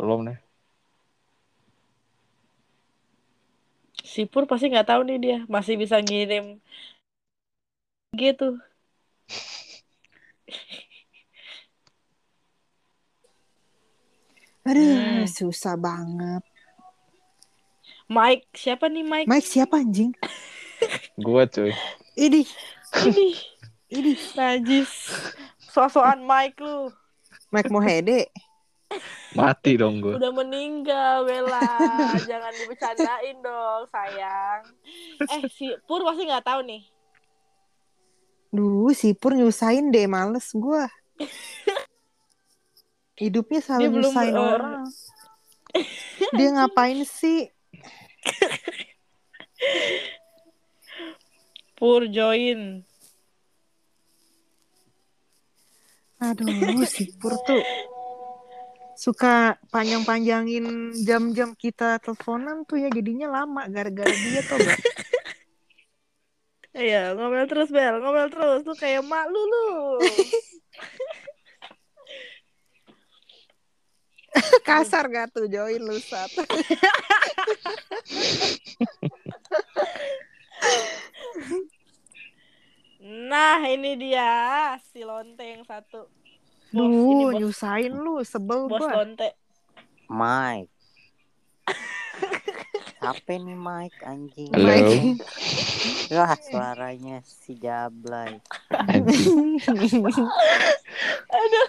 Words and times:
Belum 0.00 0.24
nih. 0.24 0.38
Sipur 4.00 4.48
pasti 4.48 4.72
nggak 4.72 4.88
tahu 4.88 5.04
nih 5.04 5.18
dia 5.20 5.38
masih 5.46 5.76
bisa 5.76 6.00
ngirim 6.00 6.56
gitu. 8.16 8.56
Aduh, 14.64 14.84
Hmm. 14.84 15.24
susah 15.26 15.74
banget. 15.76 16.44
Mike 18.10 18.50
siapa 18.52 18.90
nih 18.90 19.06
Mike? 19.06 19.28
Mike 19.30 19.46
siapa 19.46 19.78
anjing? 19.80 20.12
Gua 21.20 21.46
cuy. 21.46 21.70
Ini, 22.18 22.42
Ini 22.90 23.26
ini 23.94 24.12
najis. 24.34 24.90
Sosokan 25.70 26.26
Mike 26.26 26.58
lu. 26.58 26.90
Mike 27.54 27.70
Mohede. 27.70 28.26
Mati 29.30 29.78
dong 29.78 30.02
gua. 30.02 30.18
Udah 30.18 30.34
meninggal 30.34 31.22
Bella. 31.22 31.62
Jangan 32.30 32.50
dibercandain 32.50 33.38
dong 33.38 33.86
sayang. 33.86 34.66
Eh 35.22 35.46
si 35.54 35.70
Pur 35.86 36.02
pasti 36.02 36.26
nggak 36.26 36.42
tahu 36.42 36.66
nih. 36.66 36.82
Duh, 38.50 38.90
si 38.90 39.14
Pur 39.14 39.38
nyusahin 39.38 39.94
deh, 39.94 40.10
males 40.10 40.50
gua. 40.50 40.90
Hidupnya 43.20 43.60
selalu 43.62 43.80
Dia 43.80 43.90
belum, 43.94 44.10
nyusahin 44.10 44.34
eh, 44.34 44.42
orang. 44.42 44.82
Dia 46.34 46.48
ngapain 46.58 46.98
sih? 47.06 47.46
Pur 51.78 52.10
join. 52.10 52.82
Aduh, 56.18 56.82
si 56.84 57.14
Pur 57.16 57.38
tuh 57.46 57.62
suka 59.00 59.56
panjang-panjangin 59.72 60.92
jam-jam 61.08 61.56
kita 61.56 61.96
teleponan 62.04 62.68
tuh 62.68 62.76
ya 62.76 62.92
jadinya 62.92 63.32
lama 63.32 63.64
gara-gara 63.72 64.12
dia 64.12 64.44
tuh 64.44 64.60
gak? 64.60 64.80
Iya, 66.70 67.18
ngomel 67.18 67.50
terus 67.50 67.66
Bel, 67.72 67.98
ngomel 67.98 68.30
terus. 68.30 68.62
Lu 68.62 68.78
kayak 68.78 69.02
mak 69.02 69.26
lu 69.26 69.42
lu. 69.42 69.98
kasar 74.68 75.10
gak 75.10 75.34
tuh 75.34 75.50
join 75.50 75.82
lu 75.82 75.98
saat 75.98 76.30
Nah, 83.00 83.64
ini 83.66 83.98
dia 83.98 84.76
si 84.92 85.02
lonteng 85.02 85.66
satu. 85.66 86.06
Bos, 86.70 86.86
ini 86.86 86.94
Duh, 86.94 87.34
bos, 87.34 87.40
nyusahin 87.42 87.94
lu, 87.98 88.22
sebel 88.22 88.70
bos 88.70 88.78
gua. 88.78 89.02
lonte. 89.02 89.34
Mike. 90.06 90.70
Siapa 93.00 93.32
nih 93.32 93.58
Mike 93.58 93.98
anjing? 94.06 94.50
Halo. 94.54 94.66
Mike. 94.70 95.18
Wah 96.14 96.34
suaranya 96.38 97.22
si 97.26 97.58
Jablay. 97.58 98.38
Aduh. 101.30 101.68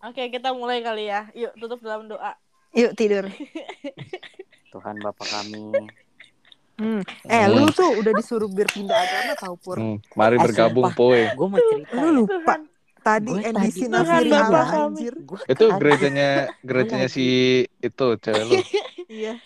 Oke, 0.00 0.32
kita 0.32 0.56
mulai 0.56 0.80
kali 0.80 1.08
ya. 1.08 1.28
Yuk, 1.36 1.52
tutup 1.60 1.80
dalam 1.80 2.08
doa. 2.08 2.36
Yuk 2.72 2.92
tidur. 2.96 3.28
Tuhan 4.72 4.96
Bapa 5.00 5.24
kami. 5.24 5.72
Hmm. 6.80 7.04
Eh, 7.22 7.44
Hmm. 7.44 7.52
lu 7.52 7.68
tuh 7.68 7.92
udah 7.94 8.12
disuruh 8.16 8.48
biar 8.48 8.66
pindah 8.66 8.96
agama 8.96 9.32
tau 9.36 9.54
Pur. 9.54 9.76
Hmm, 9.76 10.00
mari 10.14 10.34
Eh, 10.34 10.40
bergabung. 10.40 10.88
Poy. 10.90 11.28
Gue 11.30 11.46
mau 11.46 11.60
cerita 11.60 11.92
Lu 11.94 12.00
ya. 12.00 12.12
lupa. 12.16 12.54
Tadi 13.00 13.32
NDC 13.32 13.88
kami. 13.88 14.20
anjir. 14.20 15.14
Gua 15.20 15.40
Itu 15.44 15.64
gerejanya 15.74 16.28
gerejanya 16.60 17.08
si 17.08 17.26
itu 17.78 18.06
cewek 18.16 18.42
lu. 18.42 18.52
Iya. 19.10 19.36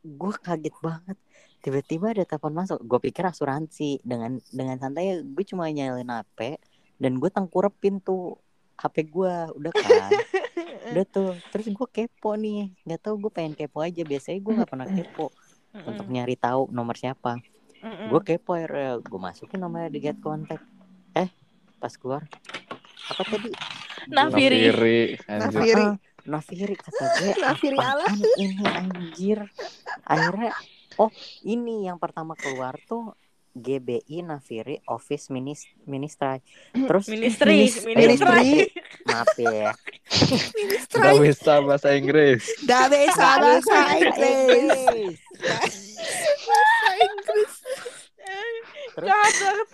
Gue 0.00 0.32
kaget 0.36 0.76
banget. 0.78 1.16
Tiba-tiba 1.58 2.12
ada 2.12 2.22
telepon 2.22 2.52
masuk. 2.52 2.78
Gue 2.80 2.98
pikir 3.00 3.24
asuransi. 3.24 3.98
Dengan 4.02 4.38
dengan 4.48 4.76
santai 4.76 5.18
gue 5.18 5.44
cuma 5.44 5.66
nyalain 5.66 6.04
HP 6.04 6.62
dan 6.96 7.16
gue 7.16 7.26
tengkurepin 7.26 7.98
tuh 7.98 8.38
HP 8.76 9.06
gue 9.06 9.32
udah 9.52 9.72
kan. 9.72 10.10
udah 10.90 11.04
tuh. 11.06 11.32
Terus 11.50 11.66
gue 11.68 11.86
kepo 11.88 12.34
nih. 12.34 12.74
Gak 12.84 13.00
tau 13.00 13.14
gue 13.16 13.30
pengen 13.30 13.54
kepo 13.54 13.80
aja. 13.80 14.02
Biasanya 14.02 14.38
gue 14.38 14.52
nggak 14.52 14.68
pernah 14.68 14.86
kepo 14.86 15.30
untuk 15.84 16.06
nyari 16.06 16.34
tahu 16.34 16.70
nomor 16.70 16.94
siapa. 16.94 17.36
Mm-mm. 17.76 18.08
gue 18.08 18.20
kepo 18.24 18.56
akhirnya 18.56 18.98
gue 18.98 19.20
masukin 19.20 19.58
nomornya 19.58 19.88
di 19.88 20.00
get 20.00 20.18
contact 20.18 20.64
eh 21.12 21.28
pas 21.76 21.92
keluar 21.92 22.24
apa 23.06 23.22
tadi 23.22 23.52
Nafiri. 24.08 24.58
Nafiri. 24.64 24.98
anjir. 25.28 25.52
Nafiri. 25.52 25.84
Ah, 25.84 25.94
Nafiri 26.26 26.74
kata 26.74 27.04
gue 27.14 27.32
Nafiri 27.44 27.78
Allah. 27.78 28.10
ini 28.34 28.64
anjir 28.64 29.38
akhirnya 30.02 30.56
oh 30.96 31.12
ini 31.42 31.84
yang 31.84 32.00
pertama 32.00 32.32
keluar 32.32 32.74
tuh 32.82 33.12
GBI 33.52 34.20
Nafiri 34.20 34.80
Office 34.86 35.28
Minis 35.28 35.64
Ministry 35.84 36.40
terus 36.72 37.06
Ministry, 37.06 37.68
Minis- 37.68 37.84
ministry. 37.86 38.72
maaf 39.04 39.30
ya 39.36 39.70
Gak 40.96 41.20
bisa 41.20 41.60
bahasa 41.60 41.92
Inggris. 41.92 42.40
Dah 42.62 42.88
bisa 42.88 43.26
bahasa 43.36 43.78
Inggris. 43.96 45.18
Bahasa 45.46 46.90
Inggris. 46.96 47.54
terus 48.96 49.12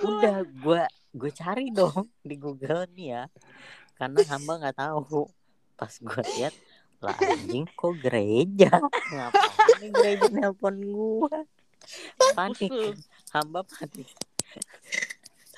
udah 0.03 0.39
gue 0.45 0.83
gue 1.13 1.31
cari 1.33 1.67
dong 1.71 2.09
di 2.21 2.37
Google 2.37 2.89
nih 2.93 3.07
ya. 3.17 3.25
Karena 3.97 4.19
hamba 4.29 4.53
nggak 4.61 4.77
tahu. 4.77 5.29
Pas 5.77 5.93
gue 5.93 6.23
lihat 6.37 6.55
lah 7.03 7.17
anjing 7.19 7.67
kok 7.75 7.95
gereja? 7.99 8.79
Ngapain 9.11 9.75
nih 9.83 9.91
gereja 9.91 10.27
nelpon 10.31 10.77
gue 10.79 11.39
panik. 12.35 12.71
Hamba 13.35 13.61
panik. 13.67 14.09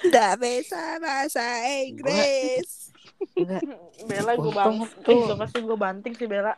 Dah 0.08 0.36
bisa 0.36 1.00
bahasa 1.00 1.44
Inggris. 1.84 2.92
enggak 3.34 3.62
Bella 4.04 4.32
gue 4.36 4.52
bang, 4.52 4.75
tuh. 5.00 5.12
eh, 5.12 5.25
suka 5.32 5.46
sih 5.48 5.60
gue 5.64 5.78
banting 5.78 6.14
sih 6.14 6.28
Bella. 6.28 6.54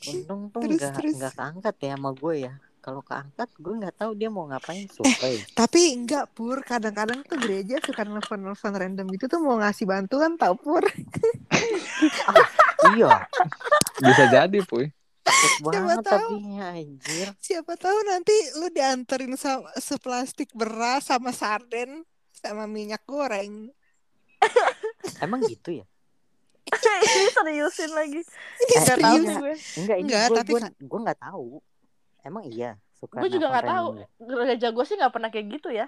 untung 0.00 0.48
tuh 0.48 0.64
nggak 0.64 0.96
nggak 1.12 1.32
keangkat 1.36 1.74
ya 1.76 1.92
sama 1.92 2.10
gue 2.16 2.34
ya 2.48 2.54
kalau 2.80 3.00
keangkat 3.00 3.48
gue 3.54 3.74
nggak 3.76 3.94
tahu 3.94 4.12
dia 4.12 4.26
mau 4.26 4.44
ngapain 4.44 4.84
survei 4.86 5.36
Tapi 5.58 5.94
enggak 5.94 6.28
Pur, 6.30 6.60
kadang-kadang 6.60 7.20
tuh 7.22 7.36
gereja 7.36 7.76
suka 7.78 8.02
nelfon-nelfon 8.02 8.72
random 8.72 9.06
gitu 9.10 9.26
tuh 9.26 9.38
mau 9.38 9.56
ngasih 9.56 9.84
bantuan 9.84 10.34
tau 10.34 10.52
Pur. 10.54 10.82
iya 12.90 13.28
Bisa 13.98 14.24
jadi, 14.28 14.58
Puy. 14.62 14.88
Siapa 15.22 15.60
banget 15.62 15.98
tahu. 16.02 16.32
tapi 16.32 16.58
anjir 16.58 17.28
Siapa 17.38 17.72
tahu 17.76 17.98
nanti 18.04 18.32
lu 18.56 18.66
dianterin 18.68 19.36
sama 19.36 19.68
seplastik 19.76 20.48
beras 20.50 21.06
sama 21.06 21.30
sarden 21.30 22.02
sama 22.32 22.64
minyak 22.64 23.04
goreng. 23.04 23.68
emang 25.20 25.44
gitu 25.44 25.70
ya 25.74 25.86
Ini 26.66 27.28
seriusin 27.36 27.90
lagi. 27.90 28.20
Ini 28.24 28.72
Eh, 28.72 28.82
serius. 28.82 29.22
sih 29.22 29.34
gue. 29.34 29.54
enggak 29.76 29.96
ini 29.96 30.02
Enggak, 30.02 30.22
gue 30.24 30.36
tapi 30.36 30.50
gue 30.50 30.60
kan- 30.62 30.76
gue 30.80 31.00
nggak 31.00 31.20
tahu 31.20 31.48
emang 32.24 32.44
iya 32.46 32.76
suka 33.00 33.24
Gue 33.24 33.30
juga 33.32 33.48
nggak 33.48 33.66
tahu. 33.66 33.86
Gereja 34.20 34.68
gue 34.70 34.84
sih 34.84 34.96
nggak 35.00 35.12
pernah 35.12 35.28
kayak 35.32 35.46
gitu 35.60 35.68
ya. 35.72 35.86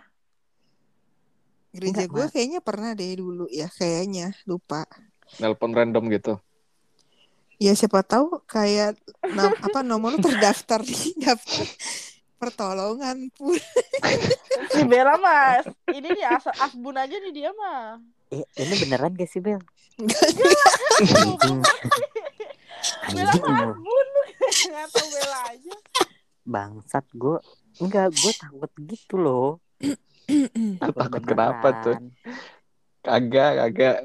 Gereja 1.73 2.05
gue 2.05 2.27
kayaknya 2.29 2.61
pernah 2.61 2.93
deh 2.93 3.17
dulu 3.17 3.49
ya, 3.49 3.69
kayaknya 3.69 4.37
lupa. 4.45 4.85
Nelpon 5.41 5.73
random 5.73 6.05
gitu. 6.13 6.37
Ya 7.57 7.73
siapa 7.73 8.03
tahu 8.05 8.43
kayak 8.45 8.99
nom- 9.33 9.57
apa 9.67 9.81
nomor 9.81 10.17
lu 10.17 10.21
terdaftar 10.21 10.85
di 10.85 11.15
daftar 11.17 11.65
pertolongan 12.37 13.31
pun. 13.33 13.55
Si 14.69 14.83
Bella 14.91 15.15
mas, 15.17 15.65
ini 15.89 16.11
nih 16.11 16.27
as 16.27 16.45
asbun 16.59 16.99
aja 16.99 17.15
nih 17.23 17.33
dia 17.33 17.51
mah. 17.55 18.03
Eh, 18.35 18.43
ini 18.59 18.75
beneran 18.83 19.15
gak 19.15 19.31
sih 19.31 19.39
Bel? 19.39 19.63
Bella 23.15 23.33
mah 23.39 23.59
asbun 23.71 24.07
lu. 24.11 24.23
Nggak 24.43 24.87
tahu 24.91 25.07
Bella 25.09 25.41
aja. 25.55 25.75
Bangsat 26.43 27.05
gue 27.15 27.39
enggak 27.79 28.11
gue 28.13 28.33
takut 28.37 28.71
gitu 28.85 29.15
loh 29.19 29.49
Takut 30.83 31.11
kenapa 31.27 31.69
tuh? 31.83 31.97
Kagak, 33.03 33.51
kagak. 33.59 33.97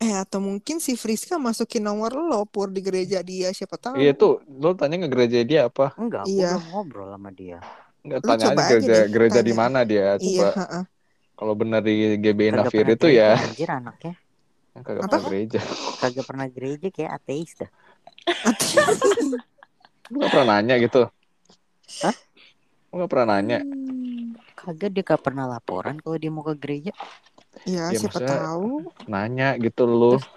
Eh 0.00 0.14
atau 0.16 0.40
mungkin 0.40 0.80
si 0.80 0.96
Friska 0.96 1.36
masukin 1.36 1.84
nomor 1.84 2.16
lo 2.16 2.48
pur 2.48 2.72
di 2.72 2.80
gereja 2.80 3.20
dia 3.20 3.52
siapa 3.52 3.76
tahu. 3.76 3.98
Iya 4.00 4.16
tuh, 4.16 4.40
lo 4.46 4.72
tanya 4.72 5.04
nge 5.04 5.10
gereja 5.12 5.38
dia 5.44 5.60
apa? 5.68 5.92
enggak 6.00 6.24
gue 6.24 6.38
Iya. 6.40 6.56
ngobrol 6.72 7.12
sama 7.12 7.30
dia 7.34 7.58
Enggak 8.00 8.20
Lu 8.24 8.28
tanya 8.30 8.44
aja 8.48 8.56
aja 8.56 8.68
gereja, 8.78 8.94
deh, 8.94 9.04
gereja 9.12 9.40
di 9.44 9.52
mana 9.52 9.78
dia. 9.84 10.06
Iya, 10.16 10.48
Coba 10.48 10.48
heeh. 10.64 10.84
kalau 11.36 11.54
benar 11.58 11.80
di 11.84 11.94
GBI 12.18 12.50
Nafiri 12.54 12.72
pernah 12.72 12.96
itu 12.96 13.08
ya 13.12 13.30
anjir 13.36 13.68
anaknya 13.68 14.14
kagak 14.78 15.02
Apa? 15.04 15.06
pernah 15.10 15.24
gereja. 15.28 15.60
kagak 16.00 16.24
pernah 16.24 16.46
gereja 16.48 16.86
kayak 16.88 17.10
ateis 17.20 17.52
dah 17.58 17.70
Lo 20.08 20.24
gak 20.24 20.30
pernah 20.32 20.56
nanya 20.56 20.74
gitu? 20.80 21.04
Hah? 22.00 22.16
Lo 22.88 23.02
gak 23.02 23.10
pernah 23.10 23.26
nanya? 23.34 23.60
kagak 24.54 24.90
dia 24.90 25.02
gak 25.02 25.22
pernah 25.22 25.46
laporan 25.46 25.96
kalau 25.96 26.16
dia 26.16 26.28
mau 26.28 26.42
ke 26.42 26.54
gereja 26.54 26.92
Ya, 27.62 27.90
Ya, 27.90 27.98
siapa 27.98 28.18
tahu. 28.18 28.86
Nanya 29.06 29.54
gitu. 29.56 29.86
Terus- 29.86 30.36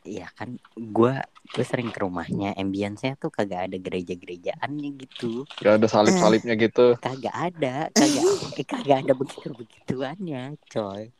Iya 0.00 0.24
kan 0.32 0.56
gua 0.74 1.20
gue 1.48 1.60
sering 1.60 1.88
ke 1.88 2.00
rumahnya 2.00 2.56
ambience-nya 2.56 3.16
tuh 3.16 3.28
kagak 3.28 3.68
ada 3.68 3.76
gereja-gerejaannya 3.76 4.90
gitu 4.96 5.44
Gak 5.58 5.74
ada 5.76 5.86
salib-salibnya 5.86 6.56
gitu. 6.56 6.96
kagak 6.96 7.34
ada 7.34 7.88
kagak 7.90 8.24
eh, 8.52 8.64
kagak 8.64 8.98
ada 9.04 9.12
begitu 9.12 9.48
begituannya 9.50 10.56
coy 10.64 11.12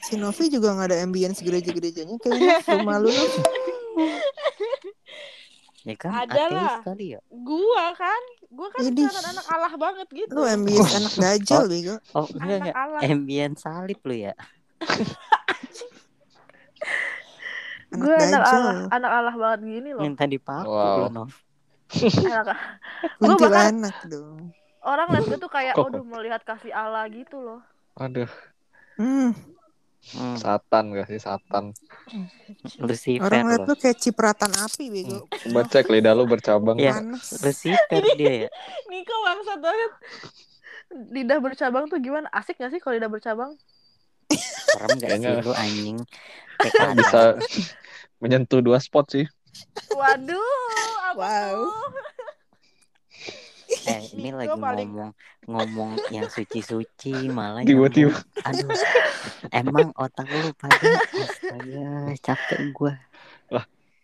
Si 0.00 0.16
Novi 0.16 0.48
juga 0.48 0.72
nggak 0.74 0.88
ada 0.90 0.98
ambience 1.00 1.40
gereja-gerejanya 1.40 2.16
kayaknya 2.18 2.60
rumah 2.66 2.98
lu. 2.98 3.08
ya 5.82 5.94
kan 5.94 6.12
Ada 6.14 6.32
ateis 6.42 6.52
lah. 6.52 6.78
kali 6.82 7.06
ya 7.10 7.20
Gua 7.26 7.84
kan, 7.92 8.22
gua 8.48 8.68
kan 8.68 8.82
Idih. 8.82 9.06
anak 9.06 9.24
anak 9.26 9.46
Allah 9.48 9.72
banget 9.74 10.08
gitu. 10.10 10.32
Lu 10.32 10.42
ambience 10.42 10.92
anak 10.92 11.14
dajal 11.22 11.62
bego. 11.66 11.96
oh 12.12 12.26
enggak 12.30 12.40
Anak 12.42 12.58
enggak 12.60 12.76
Allah. 12.76 13.00
ambience 13.02 13.60
salib 13.60 14.00
lu 14.02 14.14
ya 14.14 14.34
Anak 17.90 17.98
Gue 17.98 18.14
anak. 18.14 18.42
Allah, 18.46 18.74
anak 18.88 19.10
Allah 19.10 19.34
banget 19.34 19.60
gini 19.66 19.90
loh. 19.90 20.00
minta 20.00 20.22
dipaku 20.24 20.68
Wow. 20.68 20.96
lu 21.00 21.08
Nov 21.12 21.32
Anak, 21.90 22.54
Gua 23.18 23.34
bahkan- 23.34 23.82
Kuntilanak 23.82 23.96
dong. 24.06 24.54
orang 24.80 25.06
liat 25.10 25.24
gue 25.26 25.38
tuh 25.38 25.50
kayak, 25.50 25.74
aduh 25.74 26.00
melihat 26.02 26.40
kasih 26.40 26.70
Allah 26.70 27.04
gitu 27.06 27.36
loh. 27.36 27.60
Aduh, 27.94 28.30
Hmm, 28.94 29.34
Hmm, 30.00 30.34
satan 30.34 30.96
gak 30.96 31.06
sih 31.06 31.20
satan. 31.20 31.76
Lucifer 32.82 33.20
orang 33.22 33.46
liat 33.46 33.68
lu 33.68 33.76
kayak 33.76 34.00
cipratan 34.00 34.50
api 34.50 34.88
bego. 34.88 35.28
Coba 35.28 35.60
cek 35.68 35.86
lidah 35.86 36.16
lu 36.16 36.24
bercabang. 36.24 36.80
Iya. 36.80 36.98
Panas. 36.98 37.38
Lucifer 37.40 38.02
dia 38.16 38.32
ya 38.46 38.50
Niko 38.90 39.14
bangsat 39.22 39.58
banget. 39.60 39.92
Lidah 41.12 41.38
bercabang 41.38 41.84
tuh 41.86 42.00
gimana? 42.00 42.26
Asik 42.32 42.58
gak 42.58 42.72
sih 42.72 42.80
kalau 42.80 42.96
lidah 42.96 43.08
bercabang? 43.08 43.54
serem 44.70 44.96
gak 44.98 45.18
sih 45.18 45.30
lu 45.42 45.52
anjing 45.52 45.98
kayak 46.62 46.94
bisa 46.94 47.22
menyentuh 48.18 48.62
dua 48.62 48.78
spot 48.78 49.10
sih. 49.10 49.26
Waduh, 49.90 50.38
apa 51.10 51.18
Wow. 51.18 51.66
tuh? 51.66 52.09
Eh 53.82 54.02
ini 54.12 54.30
lagi 54.38 54.50
paling- 54.50 54.90
ngomong 54.90 55.10
ngomong 55.46 55.90
yang 56.10 56.26
suci-suci 56.26 57.28
malah 57.28 57.62
Tiba-tiba. 57.62 58.16
aduh 58.42 58.70
emang 59.50 59.92
otak 59.94 60.26
lu 60.26 60.52
pada 60.54 60.76
astaga 61.14 61.88
capek 62.18 62.60
gua 62.72 62.94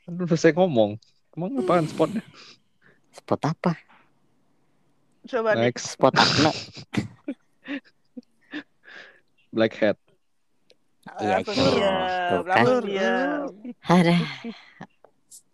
Aduh, 0.06 0.23
saya 0.32 0.55
ngomong. 0.55 1.02
Emang 1.34 1.50
apaan 1.58 1.82
spotnya? 1.84 2.23
spot 3.11 3.43
apa 3.43 3.75
Coba 5.26 5.58
nih. 5.58 5.67
Next, 5.67 5.99
spot 5.99 6.14
apa 6.14 6.55
black 9.50 9.75
hat. 9.76 9.99
Iya, 11.19 11.43
Tuh 11.43 12.43
kan. 12.44 12.64
diam. 12.82 13.50
ada 13.82 14.14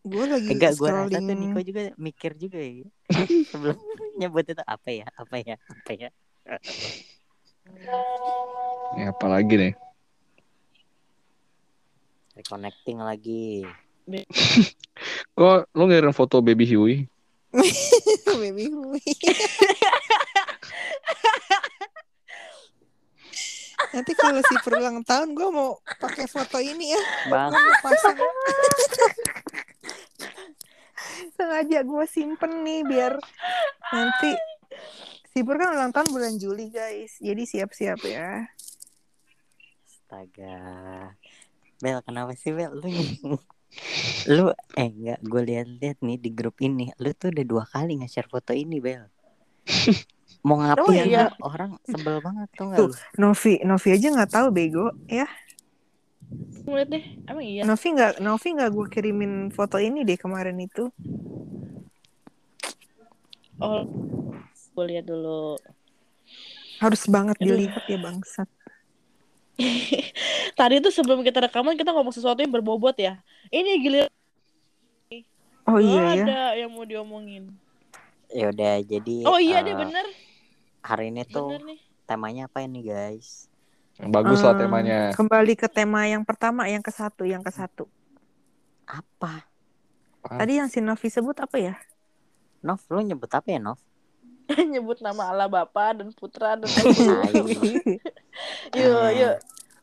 Gue 0.03 0.25
lagi 0.27 0.51
enggak 0.51 0.75
rasa 0.75 0.83
scrolling. 0.83 1.25
tuh 1.25 1.37
Niko 1.37 1.61
juga 1.63 1.81
mikir 1.95 2.35
juga 2.35 2.59
ya 2.59 2.87
sebelum 3.51 3.79
nyebut 4.17 4.45
itu 4.45 4.59
apa 4.59 4.89
ya 4.91 5.07
apa 5.15 5.37
ya 5.39 5.55
apa 5.57 5.91
ya 5.93 6.09
Ini 8.93 9.03
apa 9.09 9.27
lagi 9.27 9.55
nih? 9.55 9.73
reconnecting 12.33 12.99
lagi 12.99 13.63
Kok 15.37 15.71
lu 15.71 15.85
ngirim 15.87 16.11
foto 16.11 16.43
baby 16.43 16.67
Huey? 16.67 17.07
Baby 18.33 18.65
Hui. 18.67 18.99
Nanti 23.93 24.13
kalau 24.15 24.41
si 24.41 24.55
berulang 24.65 25.05
tahun 25.05 25.37
gue 25.37 25.49
mau 25.53 25.77
pakai 26.01 26.25
foto 26.25 26.57
ini 26.57 26.91
ya. 26.91 27.01
bang 27.29 27.53
Gue 27.53 27.61
mau 27.61 27.77
pasang. 27.85 28.17
Sengaja 31.37 31.81
gue 31.85 32.05
simpen 32.09 32.64
nih 32.64 32.82
biar 32.87 33.14
nanti 33.93 34.32
si 35.32 35.41
Pur 35.44 35.56
kan 35.56 35.73
ulang 35.73 35.93
tahun 35.93 36.09
bulan 36.12 36.35
Juli 36.37 36.69
guys. 36.69 37.17
Jadi 37.20 37.43
siap-siap 37.49 38.00
ya. 38.05 38.47
astaga 40.12 40.61
Bel 41.81 42.05
kenapa 42.05 42.37
sih 42.37 42.53
Bel 42.53 42.76
lu 42.76 42.88
lu 44.29 44.53
eh 44.76 44.88
enggak 44.93 45.20
gue 45.25 45.43
lihat-lihat 45.49 45.99
nih 46.05 46.20
di 46.20 46.31
grup 46.37 46.61
ini 46.61 46.93
lu 47.00 47.17
tuh 47.17 47.32
udah 47.32 47.44
dua 47.49 47.65
kali 47.65 47.97
nge-share 47.97 48.29
foto 48.29 48.53
ini 48.53 48.76
Bel 48.76 49.08
mau 50.44 50.58
ngapain 50.61 51.06
iya. 51.08 51.32
lu? 51.32 51.49
orang 51.49 51.81
sebel 51.87 52.20
banget 52.20 52.49
tuh 52.53 52.65
nggak 52.69 52.81
Novi, 53.17 53.62
Novi 53.65 53.88
aja 53.94 54.08
nggak 54.11 54.32
tahu 54.37 54.49
bego 54.53 54.91
ya. 55.06 55.25
Ngeliat 56.62 56.88
deh, 56.88 57.05
emang 57.26 57.44
iya. 57.44 57.62
Novi 57.67 57.88
nggak, 57.94 58.12
Novi 58.23 58.49
nggak 58.55 58.70
gue 58.70 58.87
kirimin 58.91 59.32
foto 59.50 59.76
ini 59.82 60.06
deh 60.06 60.19
kemarin 60.19 60.59
itu. 60.62 60.91
Oh, 63.62 63.82
gue 64.75 64.85
lihat 64.91 65.06
dulu. 65.06 65.59
Harus 66.82 67.03
banget 67.06 67.38
Aduh. 67.38 67.47
dilihat 67.47 67.82
ya 67.87 67.99
bangsat. 67.99 68.49
Tadi 70.59 70.76
tuh 70.82 70.93
sebelum 70.93 71.20
kita 71.23 71.38
rekaman 71.44 71.76
kita 71.79 71.93
ngomong 71.93 72.14
sesuatu 72.14 72.41
yang 72.43 72.53
berbobot 72.53 72.97
ya. 72.99 73.20
Ini 73.53 73.70
giliran 73.79 74.11
Oh 75.62 75.79
iya 75.79 76.03
ya. 76.03 76.26
ada 76.26 76.38
yang 76.58 76.70
mau 76.75 76.82
diomongin. 76.82 77.55
ya 78.32 78.49
udah 78.49 78.81
jadi 78.82 79.17
Oh 79.23 79.38
iya 79.38 79.61
eh, 79.61 79.67
deh 79.67 79.76
bener, 79.76 80.06
hari 80.82 81.12
ini 81.12 81.23
tuh 81.29 81.47
bener 81.47 81.62
nih. 81.69 81.81
temanya 82.08 82.49
apa 82.49 82.65
ini 82.65 82.81
guys 82.82 83.47
bagus 83.99 84.41
lah 84.41 84.56
temanya. 84.56 85.12
Kembali 85.12 85.53
ke 85.59 85.69
tema 85.69 86.09
yang 86.09 86.25
pertama, 86.25 86.65
yang 86.71 86.81
ke 86.81 86.94
satu, 86.94 87.29
yang 87.29 87.44
ke 87.44 87.53
satu. 87.53 87.85
apa 88.89 89.47
Tadi 90.23 90.62
yang 90.62 90.71
si 90.71 90.79
Novi 90.79 91.11
sebut 91.11 91.35
apa 91.43 91.59
ya? 91.59 91.75
Nov 92.62 92.79
lu 92.94 93.03
nyebut 93.03 93.27
apa 93.35 93.50
ya 93.50 93.59
Nov 93.59 93.83
Nyebut 94.73 95.03
nama 95.03 95.35
Allah 95.35 95.50
Bapa 95.50 95.99
dan 95.99 96.15
Putra 96.15 96.55
dan 96.55 96.71
yuk 98.79 99.09
yuk 99.19 99.35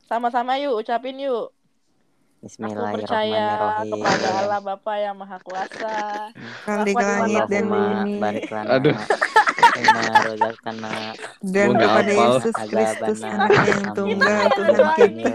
sama-sama 0.07 0.55
yuk 0.57 0.79
ucapin 0.79 1.19
yuk. 1.19 1.51
Aku 2.39 2.71
percaya 2.71 3.83
kepada 3.83 4.27
Allah 4.39 4.59
Bapa 4.63 4.93
yang 4.95 5.19
Maha 5.19 5.43
Kuasa. 5.43 6.31
Apa 6.63 6.87
di 6.87 6.95
langit 6.95 7.43
dan 7.51 7.67
Allahumma 7.67 8.31
bumi 8.31 8.39
Aduh. 8.47 8.97
Dan 11.43 11.69
kepada. 11.75 12.11
Yesus 12.15 12.55
Kristus 12.55 13.19
anaknya 13.27 13.63
yang 13.67 13.85
tunggal 13.91 14.39
Tuhan 14.55 14.95
kita. 14.95 15.31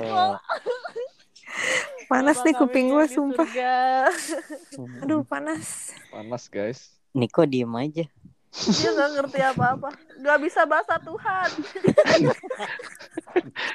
Panas 2.08 2.38
nih 2.40 2.54
kuping 2.56 2.88
yang 2.88 2.96
gue 2.96 3.04
di 3.04 3.14
sumpah. 3.16 3.46
surga. 3.48 3.76
Aduh 5.04 5.20
panas. 5.28 5.92
Panas 6.08 6.48
guys. 6.48 6.88
Niko 7.14 7.46
diem 7.46 7.70
aja 7.78 8.10
Dia 8.54 8.90
nggak 8.90 9.10
ngerti 9.18 9.40
apa-apa. 9.44 9.90
Gak 10.22 10.38
bisa 10.40 10.62
bahasa 10.62 10.94
Tuhan. 11.02 11.48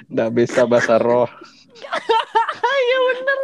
Nggak 0.08 0.30
bisa 0.34 0.62
bahasa 0.66 0.96
roh. 0.98 1.28
Iya 2.80 2.98
bener. 3.12 3.40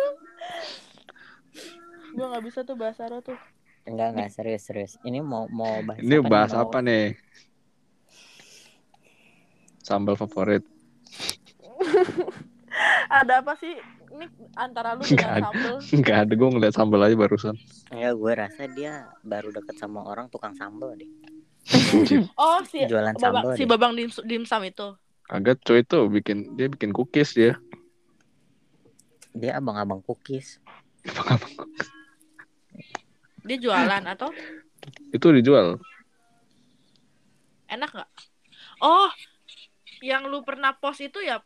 Gue 2.15 2.23
nggak 2.35 2.51
bisa 2.51 2.59
tuh 2.67 2.75
bahasa 2.75 3.07
tuh. 3.23 3.39
enggak 3.87 4.07
enggak 4.11 4.29
serius 4.35 4.67
serius 4.67 4.93
ini 5.07 5.23
mau 5.23 5.47
mau 5.47 5.79
bahas 5.87 6.03
Ini 6.03 6.19
apa 6.19 6.27
bahas 6.27 6.51
nih? 6.51 6.59
Mau- 6.59 6.63
apa 6.67 6.77
nih? 6.83 7.03
Sambal 9.87 10.15
favorit. 10.19 10.63
Ada 13.23 13.39
apa 13.39 13.55
sih? 13.55 13.71
Ini 14.11 14.27
antara 14.59 14.99
lu 14.99 15.07
Nggak 15.07 15.15
dengan 15.15 15.39
ada. 15.39 15.47
sambel. 15.47 15.75
Nggak 16.03 16.17
ada 16.27 16.33
gue 16.35 16.49
ngeliat 16.51 16.73
sambal 16.75 16.99
aja 17.07 17.15
barusan. 17.15 17.55
Enggak, 17.87 18.13
gue 18.19 18.31
rasa 18.35 18.63
dia 18.67 18.91
baru 19.23 19.49
deket 19.55 19.75
sama 19.79 20.03
orang 20.03 20.27
tukang 20.27 20.51
sambal 20.59 20.91
deh. 20.99 21.07
Oh 22.35 22.59
si 22.67 22.83
Jualan 22.83 23.15
babang, 23.15 23.47
sambal 23.47 23.55
si 23.55 23.63
deh. 23.63 23.69
babang 23.71 23.91
dim, 23.95 24.09
dimsum 24.27 24.61
itu. 24.67 24.87
Agak 25.31 25.63
cuy 25.63 25.81
itu 25.87 25.99
bikin 26.11 26.37
dia 26.59 26.67
bikin 26.67 26.91
cookies 26.91 27.31
dia. 27.31 27.55
Dia 29.31 29.57
abang-abang 29.63 30.03
cookies. 30.03 30.59
Dia 33.45 33.57
jualan 33.61 34.03
atau 34.09 34.29
itu 35.13 35.27
dijual. 35.31 35.77
enak 37.65 37.89
nggak? 37.89 38.11
Oh, 38.77 39.09
yang 40.05 40.29
lu 40.29 40.45
pernah 40.45 40.77
post 40.77 41.01
itu 41.01 41.17
ya? 41.17 41.41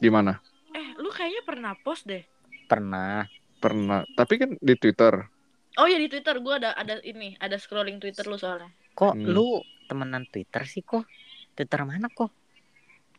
Gimana? 0.00 0.40
Eh, 0.72 0.96
lu 0.96 1.12
kayaknya 1.12 1.44
pernah 1.44 1.72
post 1.76 2.08
deh. 2.08 2.24
Pernah. 2.64 3.28
Pernah. 3.60 4.08
Tapi 4.16 4.34
kan 4.40 4.50
di 4.56 4.74
Twitter. 4.80 5.28
Oh 5.76 5.84
ya 5.84 6.00
di 6.00 6.08
Twitter 6.08 6.40
gua 6.40 6.56
ada 6.56 6.72
ada 6.72 6.98
ini, 7.04 7.36
ada 7.36 7.60
scrolling 7.60 8.00
Twitter 8.00 8.24
lu 8.24 8.40
soalnya. 8.40 8.72
Kok 8.96 9.12
Hmm. 9.12 9.28
lu 9.28 9.60
temenan 9.86 10.24
Twitter 10.26 10.64
sih 10.64 10.80
kok? 10.80 11.04
Twitter 11.52 11.84
mana 11.84 12.08
kok? 12.08 12.32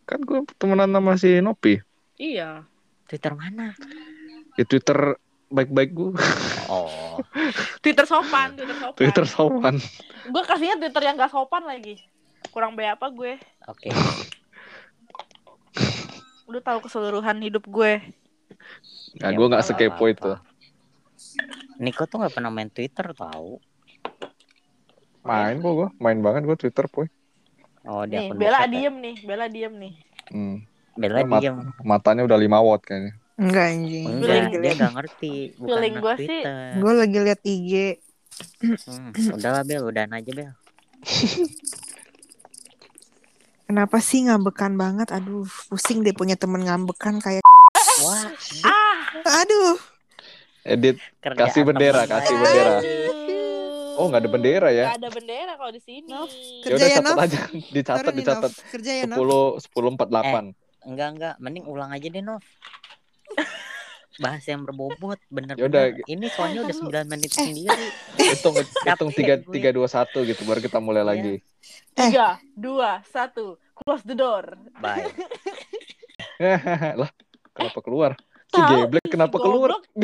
Kan 0.10 0.26
gue 0.26 0.42
temenan 0.58 0.90
sama 0.90 1.14
si 1.16 1.38
Nopi. 1.40 1.78
Iya. 2.18 2.66
Twitter 3.06 3.38
mana? 3.38 3.78
Di 4.58 4.64
Twitter 4.66 5.16
baik-baik 5.52 5.92
gue. 5.92 6.12
Oh, 6.66 7.20
Twitter 7.84 8.04
sopan, 8.04 8.56
Twitter 8.56 8.78
sopan. 8.80 8.96
Twitter 8.96 9.26
sopan. 9.26 9.76
Gue 10.26 10.44
kasihnya 10.44 10.80
Twitter 10.80 11.04
yang 11.04 11.16
gak 11.16 11.30
sopan 11.30 11.64
lagi. 11.64 12.00
Kurang 12.50 12.74
be 12.74 12.84
apa 12.84 13.08
gue? 13.08 13.38
oke. 13.64 13.90
Lu 16.48 16.60
tahu 16.60 16.84
keseluruhan 16.84 17.40
hidup 17.40 17.64
gue. 17.64 18.02
Nah, 19.20 19.30
Ya, 19.30 19.36
gue 19.36 19.46
nggak 19.46 19.62
nggak 19.62 19.68
sekepo 19.68 20.04
itu. 20.08 20.32
Niko 21.78 22.04
tuh 22.06 22.20
nggak 22.20 22.34
pernah 22.34 22.52
main 22.52 22.68
Twitter 22.68 23.12
tahu. 23.12 23.60
Main 25.22 25.62
kok 25.62 25.72
gue, 25.72 25.90
main 26.00 26.18
banget 26.20 26.44
gue 26.44 26.58
Twitter 26.58 26.86
poy. 26.88 27.08
Oh, 27.82 28.06
di 28.06 28.14
Nih, 28.14 28.34
Bella 28.34 28.66
ya? 28.66 28.70
diem 28.70 28.96
nih, 28.98 29.16
Bella 29.22 29.46
diem 29.50 29.74
nih. 29.74 29.94
Hmm. 30.30 30.58
Bella 30.94 31.20
Mat- 31.24 31.42
diem. 31.42 31.56
Matanya 31.82 32.26
udah 32.26 32.38
5 32.38 32.62
watt 32.62 32.82
kayaknya. 32.84 33.14
Enggak 33.42 33.66
anjing. 33.68 34.06
Enggak, 34.08 34.30
dia 34.30 34.50
feeling- 34.54 34.78
nggak 34.78 34.94
ngerti. 34.94 35.34
Bukan 35.58 35.70
feeling 35.72 35.96
gua 35.98 36.14
sih- 36.14 36.30
Twitter. 36.30 36.78
Gue 36.78 36.94
lagi 36.94 37.18
liat 37.20 37.42
IG. 37.44 37.72
Hmm, 38.62 39.10
udah 39.34 39.52
lah 39.52 39.64
Bel, 39.66 39.84
udahan 39.84 40.14
aja 40.14 40.30
Bel. 40.30 40.52
Kenapa 43.66 43.98
sih 43.98 44.20
ngambekan 44.22 44.76
banget? 44.76 45.10
Aduh, 45.10 45.48
pusing 45.66 46.04
deh 46.04 46.12
punya 46.12 46.36
temen 46.36 46.62
ngambekan 46.62 47.18
kayak. 47.18 47.42
Wah, 48.02 48.28
Aduh, 49.38 49.78
Edit. 50.62 51.00
kerjaan 51.20 51.48
Kasih 51.48 51.64
bendera, 51.64 52.04
temen 52.04 52.14
kasih 52.14 52.36
bendera. 52.36 52.76
Aduh. 52.78 53.20
Oh, 53.94 54.06
nggak 54.08 54.22
ada 54.22 54.30
bendera 54.30 54.70
ya? 54.70 54.86
Nggak 54.88 54.98
ada 54.98 55.10
bendera 55.12 55.54
kalau 55.56 55.72
di 55.72 55.82
sini. 55.82 56.08
Nov, 56.08 56.28
Ya 56.28 56.64
Kerja 56.64 56.76
udah 56.76 56.88
ya, 56.88 56.96
catat 56.98 57.18
aja, 57.18 57.40
dicatat, 57.76 58.02
Sorry 58.02 58.18
dicatat. 58.18 58.52
Kerja 58.72 58.92
ya, 58.94 59.04
Nov. 59.06 59.18
10 59.62 59.72
10 59.72 59.94
48. 59.96 60.56
Enggak, 60.82 61.10
enggak, 61.14 61.34
mending 61.38 61.66
ulang 61.66 61.90
aja 61.92 62.08
deh, 62.08 62.22
Nov. 62.22 62.42
Bahas 64.22 64.46
yang 64.46 64.62
berbobot, 64.62 65.18
bener 65.28 65.58
Yaudah. 65.58 65.90
bener. 65.90 66.06
Ini 66.06 66.26
soalnya 66.30 66.62
udah 66.62 66.76
9 66.78 67.10
menit 67.10 67.34
sendiri. 67.34 67.90
Hitung 68.22 68.54
hitung 68.54 69.10
Capek 69.10 69.42
3 69.42 69.50
gue. 69.50 69.50
3 69.50 69.74
2 69.74 69.82
1 69.82 70.30
gitu 70.30 70.42
baru 70.46 70.62
kita 70.62 70.78
mulai 70.78 71.02
Iya. 71.02 71.10
lagi. 71.10 71.34
Tiga, 71.92 72.28
dua, 72.54 73.02
satu. 73.06 73.58
Close 73.74 74.02
the 74.02 74.14
door. 74.14 74.46
Bye. 74.78 75.10
lah, 77.02 77.10
kenapa 77.52 77.80
keluar? 77.82 78.12
Si 78.48 78.56
geblek 78.60 79.04
si 79.04 79.10
kenapa 79.10 79.36
keluar? 79.36 79.82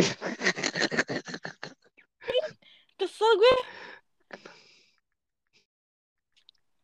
Kesel 2.97 3.31
gue. 3.37 3.55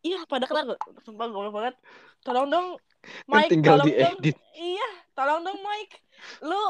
Iya, 0.03 0.19
pada 0.27 0.45
kena 0.45 0.75
sumpah 1.01 1.27
goblok 1.27 1.53
banget. 1.55 1.75
Tolong 2.21 2.47
dong, 2.47 2.67
Kan 3.01 3.29
Mike. 3.29 3.49
tinggal 3.49 3.79
tolong 3.79 3.89
dong. 3.89 4.17
diedit. 4.19 4.35
Iya, 4.53 4.89
tolong 5.13 5.39
dong, 5.41 5.57
Mike. 5.57 5.93
Lu 6.41 6.63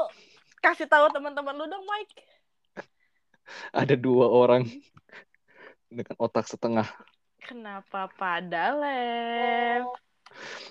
kasih 0.63 0.87
tahu 0.87 1.11
teman-teman 1.11 1.59
lu 1.59 1.67
dong, 1.67 1.83
Mike. 1.83 2.23
Ada 3.75 3.99
dua 3.99 4.31
orang 4.31 4.63
dengan 5.91 6.15
otak 6.17 6.47
setengah. 6.47 6.87
Kenapa 7.43 8.07
pada 8.15 8.71
lem? 8.71 9.83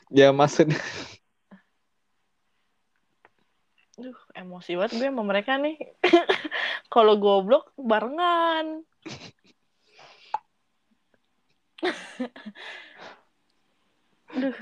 Ya 0.08 0.32
maksudnya 0.32 0.80
Duh, 3.92 4.16
emosi 4.32 4.72
banget 4.74 4.98
gue 4.98 5.08
sama 5.12 5.20
mereka 5.20 5.60
nih. 5.60 5.76
Kalau 6.92 7.20
goblok 7.20 7.76
barengan. 7.76 8.88
Duh. 14.40 14.56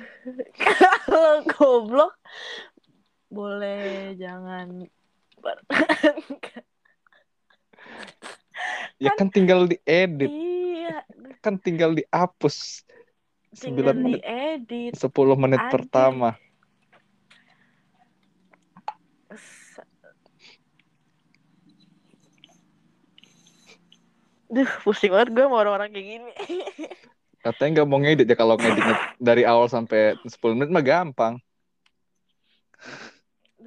Kalau 0.67 1.47
goblok 1.47 2.19
boleh 3.31 4.19
jangan 4.19 4.83
barengan. 5.41 6.65
ya 9.03 9.11
kan 9.17 9.29
tinggal 9.33 9.67
diedit, 9.67 10.31
iya, 10.31 11.03
kan 11.41 11.57
tinggal 11.57 11.97
dihapus. 11.97 12.85
9 13.51 13.67
tinggal 13.67 13.97
menit, 13.99 14.23
diedit. 14.23 14.93
10 14.95 15.11
menit 15.35 15.59
Anjir. 15.59 15.73
pertama. 15.75 16.39
Duh, 24.51 24.67
pusing 24.83 25.15
banget 25.15 25.31
gue 25.31 25.45
sama 25.47 25.63
orang-orang 25.63 25.95
kayak 25.95 26.07
gini. 26.11 26.35
Katanya 27.41 27.71
nggak 27.81 27.89
mau 27.89 27.99
ngedit 28.03 28.27
ya 28.27 28.37
kalau 28.37 28.59
ngeditnya 28.59 28.97
dari 29.17 29.43
awal 29.47 29.71
sampai 29.71 30.19
10 30.27 30.59
menit 30.59 30.71
mah 30.75 30.83
gampang. 30.83 31.39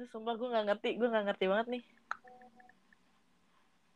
Duh, 0.04 0.12
sumpah 0.12 0.36
gue 0.36 0.52
gak 0.52 0.68
ngerti, 0.68 1.00
gue 1.00 1.08
gak 1.08 1.24
ngerti 1.32 1.44
banget 1.48 1.66
nih. 1.72 1.82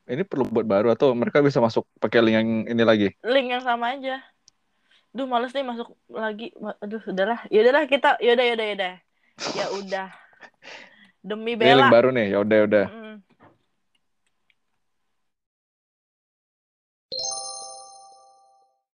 Ini 0.09 0.25
perlu 0.25 0.49
buat 0.49 0.65
baru 0.65 0.89
atau 0.89 1.13
mereka 1.13 1.45
bisa 1.45 1.61
masuk 1.61 1.85
pakai 2.01 2.25
link 2.25 2.37
yang 2.41 2.49
ini 2.65 2.81
lagi? 2.81 3.09
Link 3.21 3.53
yang 3.53 3.61
sama 3.61 3.93
aja. 3.93 4.25
Duh, 5.13 5.29
males 5.29 5.53
nih 5.53 5.69
masuk 5.69 5.93
lagi. 6.09 6.49
Aduh, 6.81 7.05
udahlah. 7.13 7.45
Ya 7.53 7.61
udahlah 7.61 7.85
kita, 7.85 8.17
yaudah, 8.25 8.41
yaudah, 8.41 8.67
yaudah. 8.73 8.95
Ya 9.53 9.67
udah. 9.77 10.09
Demi 11.21 11.53
Ini 11.61 11.77
link 11.77 11.77
Bella. 11.77 11.93
baru 11.93 12.09
nih, 12.09 12.27
ya 12.33 12.39
udah 12.41 12.59
udah. 12.65 12.85
Mm, 12.89 13.08